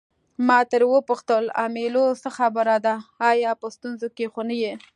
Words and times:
ما 0.47 0.59
ترې 0.71 0.85
وپوښتل 0.91 1.43
امیلیو 1.65 2.19
څه 2.21 2.29
خبره 2.37 2.75
ده 2.85 2.95
آیا 3.31 3.51
په 3.61 3.67
ستونزه 3.75 4.07
کې 4.17 4.25
خو 4.33 4.41
نه 4.49 4.55
یې. 4.63 4.73